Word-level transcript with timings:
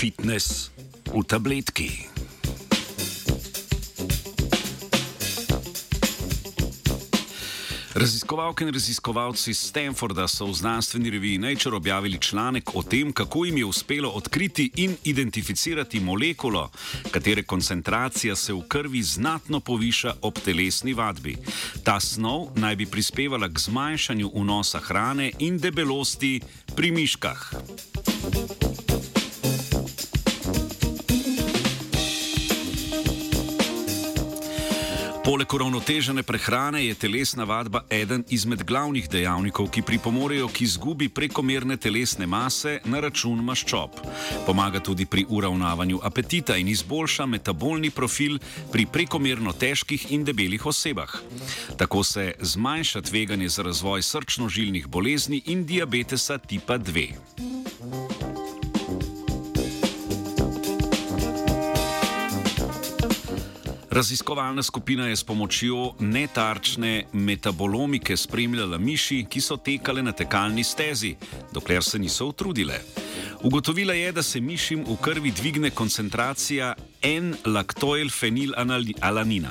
Fitness 0.00 0.70
v 1.12 1.20
tabletki. 1.28 2.08
Raziskovalke 7.92 8.64
in 8.64 8.72
raziskovalci 8.72 9.52
Stanforda 9.52 10.24
so 10.24 10.48
v 10.48 10.56
znanstveni 10.56 11.10
reviji 11.10 11.38
Nature 11.38 11.76
objavili 11.76 12.18
članek 12.18 12.74
o 12.74 12.82
tem, 12.82 13.12
kako 13.12 13.44
jim 13.44 13.58
je 13.58 13.64
uspelo 13.64 14.08
odkriti 14.08 14.70
in 14.76 14.96
identificirati 15.04 16.00
molekulo, 16.00 16.70
katere 17.10 17.42
koncentracija 17.42 18.36
se 18.36 18.52
v 18.52 18.62
krvi 18.68 19.02
znatno 19.02 19.60
poviša 19.60 20.14
ob 20.22 20.40
telesni 20.44 20.94
vadbi. 20.94 21.36
Ta 21.84 22.00
snov 22.00 22.56
naj 22.56 22.76
bi 22.76 22.86
prispevala 22.86 23.52
k 23.52 23.58
zmanjšanju 23.58 24.32
vnosa 24.34 24.80
hrane 24.80 25.32
in 25.38 25.58
debelosti 25.58 26.40
pri 26.76 26.90
miškah. 26.90 27.52
Poleg 35.30 35.52
uravnotežene 35.54 36.24
prehrane 36.26 36.80
je 36.86 36.94
telesna 36.98 37.44
vadba 37.46 37.84
eden 37.90 38.24
izmed 38.34 38.64
glavnih 38.66 39.04
dejavnikov, 39.10 39.68
ki 39.70 39.84
pripomorejo 39.86 40.48
k 40.50 40.64
izgubi 40.66 41.06
prekomerne 41.08 41.76
telesne 41.76 42.26
mase 42.26 42.80
na 42.84 42.98
račun 42.98 43.38
maščob. 43.46 44.00
Pomaga 44.46 44.80
tudi 44.82 45.06
pri 45.06 45.22
uravnavanju 45.28 46.00
apetita 46.02 46.56
in 46.58 46.68
izboljša 46.74 47.28
metabolni 47.30 47.92
profil 47.94 48.40
pri 48.72 48.88
prekomerno 48.90 49.52
težkih 49.52 50.10
in 50.10 50.26
debelih 50.26 50.66
osebah. 50.66 51.14
Tako 51.78 52.02
se 52.02 52.32
zmanjša 52.40 53.06
tveganje 53.06 53.48
za 53.48 53.62
razvoj 53.62 54.02
srčno-žilnih 54.02 54.90
bolezni 54.90 55.42
in 55.46 55.62
diabetesa 55.66 56.38
tipa 56.38 56.78
2. 56.78 57.59
Raziskovalna 63.90 64.62
skupina 64.62 65.06
je 65.06 65.16
s 65.16 65.24
pomočjo 65.24 65.94
netarčne 65.98 67.04
metabolomike 67.12 68.16
spremljala 68.16 68.78
miši, 68.78 69.24
ki 69.30 69.40
so 69.40 69.56
tekale 69.56 70.02
na 70.02 70.12
tekalni 70.12 70.64
stezi, 70.64 71.16
dokler 71.52 71.82
se 71.84 71.98
niso 71.98 72.26
utrudile. 72.26 72.78
Ugotovila 73.42 73.94
je, 73.94 74.12
da 74.12 74.22
se 74.22 74.40
mišim 74.40 74.84
v 74.86 74.96
krvi 75.02 75.30
dvigne 75.30 75.70
koncentracija 75.70 76.74
N-laktoil-fenilalanina. 77.02 79.48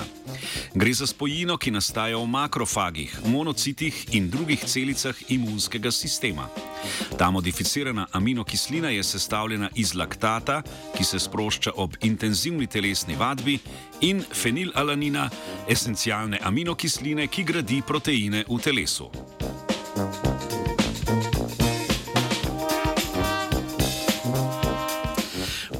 Gre 0.74 0.94
za 0.94 1.06
spojino, 1.06 1.58
ki 1.58 1.70
nastaja 1.70 2.16
v 2.16 2.26
makrofagih, 2.26 3.20
monocitih 3.26 4.14
in 4.14 4.30
drugih 4.30 4.64
celicah 4.64 5.14
imunskega 5.28 5.90
sistema. 5.90 6.48
Ta 7.18 7.30
modificirana 7.30 8.06
aminokislina 8.12 8.90
je 8.90 9.02
sestavljena 9.02 9.68
iz 9.74 9.94
laktata, 9.94 10.62
ki 10.96 11.04
se 11.04 11.18
sprošča 11.18 11.70
ob 11.76 11.96
intenzivni 12.02 12.66
telesni 12.66 13.16
vadbi, 13.18 13.58
in 14.00 14.24
fenilalanina, 14.32 15.30
esencialne 15.68 16.38
aminokisline, 16.42 17.26
ki 17.26 17.44
gradi 17.44 17.82
proteine 17.86 18.44
v 18.48 18.58
telesu. 18.62 19.10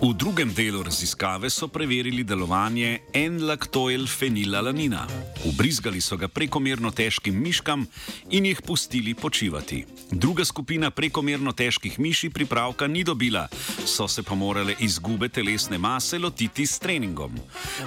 V 0.00 0.16
drugem 0.16 0.48
delu 0.48 0.80
raziskave 0.80 1.50
so 1.52 1.68
preverili 1.68 2.24
delovanje 2.24 3.04
N-laktoil-fenilalanina. 3.12 5.04
Ubrizgali 5.44 6.00
so 6.00 6.16
ga 6.16 6.24
prekomerno 6.28 6.88
težkim 6.88 7.36
miškam 7.36 7.84
in 8.32 8.46
jih 8.48 8.62
pustili 8.64 9.12
počivati. 9.14 9.84
Druga 10.10 10.44
skupina 10.44 10.90
prekomerno 10.90 11.52
težkih 11.52 11.98
miši 12.00 12.30
pripravka 12.30 12.88
ni 12.88 13.04
dobila, 13.04 13.44
so 13.84 14.08
se 14.08 14.22
pa 14.22 14.34
morale 14.34 14.74
izgube 14.80 15.28
telesne 15.28 15.78
mase 15.78 16.18
lotiti 16.18 16.66
s 16.66 16.78
treningom. 16.78 17.36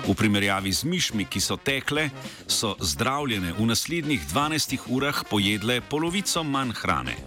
V 0.05 0.13
primerjavi 0.13 0.71
z 0.71 0.83
mišmi, 0.83 1.25
ki 1.25 1.41
so 1.41 1.57
tekle, 1.57 2.09
so 2.47 2.75
zdravljene 2.79 3.57
v 3.57 3.65
naslednjih 3.65 4.21
12 4.29 4.85
urah 4.87 5.25
pojedle 5.29 5.81
polovico 5.81 6.43
manj 6.43 6.77
hrane. 6.77 7.17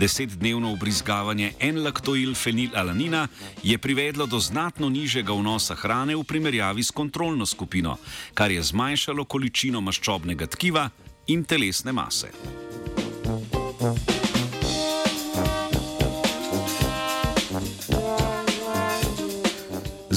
Desetdnevno 0.00 0.72
ubrizgavanje 0.72 1.52
N-laktoil-fenilalanina 1.60 3.28
je 3.62 3.78
privedlo 3.78 4.17
do 4.26 4.38
znatno 4.38 4.88
nižjega 4.88 5.32
vnosa 5.32 5.74
hrane 5.74 6.16
v 6.16 6.24
primerjavi 6.24 6.82
s 6.82 6.90
kontrolno 6.90 7.46
skupino, 7.46 7.96
kar 8.34 8.50
je 8.50 8.62
zmanjšalo 8.62 9.24
količino 9.24 9.80
maščobnega 9.80 10.46
tkiva 10.46 10.88
in 11.26 11.44
telesne 11.44 11.92
mase. 11.92 12.32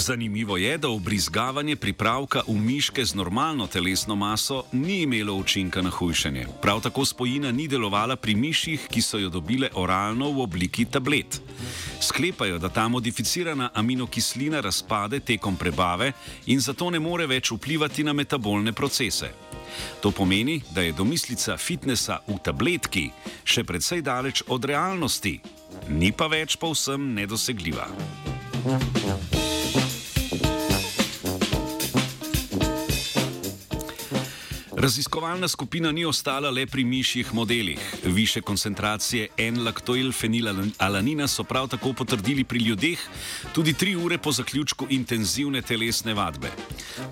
Zanimivo 0.02 0.58
je, 0.58 0.78
da 0.78 0.90
obrizgavanje 0.90 1.76
pripravka 1.76 2.42
v 2.48 2.56
miške 2.58 3.06
z 3.06 3.14
normalno 3.16 3.68
telesno 3.68 4.16
maso 4.16 4.64
ni 4.72 5.02
imelo 5.02 5.36
učinka 5.36 5.82
na 5.82 5.90
hujšanje. 5.90 6.48
Prav 6.62 6.82
tako 6.82 7.06
spojina 7.06 7.52
ni 7.52 7.68
delovala 7.68 8.16
pri 8.16 8.36
miših, 8.36 8.88
ki 8.90 9.02
so 9.02 9.18
jo 9.18 9.30
dobile 9.30 9.70
oralno 9.74 10.32
v 10.32 10.42
obliki 10.42 10.86
tablet. 10.86 11.42
Sklepajo, 12.02 12.58
da 12.58 12.70
ta 12.70 12.88
modificirana 12.88 13.70
aminokislina 13.74 14.62
razpade 14.62 15.20
tekom 15.20 15.56
prebave 15.56 16.12
in 16.46 16.60
zato 16.60 16.90
ne 16.90 17.00
more 17.00 17.28
več 17.28 17.52
vplivati 17.52 18.04
na 18.04 18.14
metabolne 18.14 18.74
procese. 18.74 19.30
To 20.02 20.12
pomeni, 20.12 20.62
da 20.74 20.82
je 20.82 20.98
domislica 20.98 21.58
fitnesa 21.58 22.20
v 22.28 22.40
tabletki 22.44 23.12
še 23.44 23.64
precej 23.64 24.02
daleč 24.02 24.44
od 24.48 24.66
realnosti, 24.66 25.38
ni 25.90 26.12
pa 26.12 26.26
več 26.28 26.58
povsem 26.58 27.14
nedosegljiva. 27.14 27.88
Yeah. 28.62 29.51
Raziskovalna 34.82 35.48
skupina 35.48 35.92
ni 35.92 36.06
ostala 36.06 36.50
le 36.50 36.66
pri 36.66 36.84
mišjih 36.84 37.34
modelih. 37.34 37.80
Više 38.06 38.42
koncentracije 38.42 39.28
N-laktoil-fenilalanina 39.38 41.28
so 41.28 41.44
prav 41.44 41.68
tako 41.68 41.94
potrdili 41.94 42.44
pri 42.44 42.60
ljudeh, 42.60 43.00
tudi 43.54 43.74
tri 43.74 43.96
ure 43.96 44.18
po 44.18 44.32
zaključku 44.32 44.88
intenzivne 44.90 45.62
telesne 45.62 46.14
vadbe. 46.14 46.50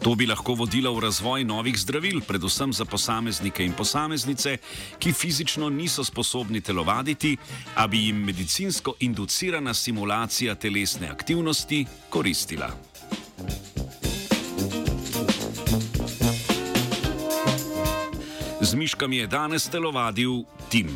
To 0.03 0.15
bi 0.15 0.25
lahko 0.25 0.53
vodilo 0.53 0.95
v 0.95 0.99
razvoj 0.99 1.43
novih 1.43 1.77
zdravil, 1.79 2.21
predvsem 2.27 2.73
za 2.73 2.85
posameznike 2.85 3.65
in 3.65 3.73
posameznice, 3.73 4.57
ki 4.99 5.13
fizično 5.13 5.69
niso 5.69 6.03
sposobni 6.03 6.61
telovaditi, 6.61 7.37
a 7.75 7.87
bi 7.87 8.05
jim 8.05 8.25
medicinsko 8.25 8.93
inducirana 8.99 9.73
simulacija 9.73 10.55
telesne 10.55 11.09
aktivnosti 11.09 11.85
koristila. 12.09 12.88
Z 18.69 18.77
miškami 18.77 19.17
je 19.17 19.27
danes 19.27 19.65
telovadil 19.65 20.45
Tim. 20.69 20.93